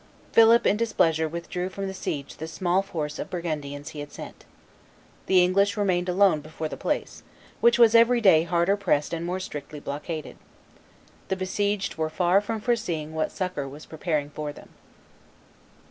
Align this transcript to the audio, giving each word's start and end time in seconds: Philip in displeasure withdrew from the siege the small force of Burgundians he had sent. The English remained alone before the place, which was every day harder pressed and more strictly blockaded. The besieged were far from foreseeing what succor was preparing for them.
Philip 0.31 0.65
in 0.65 0.77
displeasure 0.77 1.27
withdrew 1.29 1.69
from 1.69 1.85
the 1.85 1.93
siege 1.93 2.37
the 2.37 2.47
small 2.47 2.81
force 2.81 3.19
of 3.19 3.29
Burgundians 3.29 3.89
he 3.89 3.99
had 3.99 4.11
sent. 4.11 4.45
The 5.27 5.43
English 5.43 5.77
remained 5.77 6.09
alone 6.09 6.41
before 6.41 6.67
the 6.67 6.75
place, 6.75 7.21
which 7.59 7.77
was 7.77 7.93
every 7.93 8.19
day 8.19 8.41
harder 8.41 8.75
pressed 8.75 9.13
and 9.13 9.23
more 9.23 9.39
strictly 9.39 9.79
blockaded. 9.79 10.37
The 11.27 11.35
besieged 11.35 11.97
were 11.97 12.09
far 12.09 12.41
from 12.41 12.61
foreseeing 12.61 13.13
what 13.13 13.31
succor 13.31 13.69
was 13.69 13.85
preparing 13.85 14.31
for 14.31 14.51
them. 14.51 14.69